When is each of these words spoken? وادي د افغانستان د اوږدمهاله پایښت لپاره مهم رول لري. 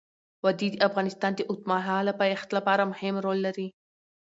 وادي 0.45 0.67
د 0.71 0.75
افغانستان 0.87 1.31
د 1.35 1.41
اوږدمهاله 1.49 2.13
پایښت 2.21 2.49
لپاره 2.57 2.89
مهم 2.91 3.15
رول 3.25 3.39
لري. 3.45 3.67